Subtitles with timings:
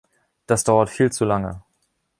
[0.47, 1.61] Das dauert viel zu lange.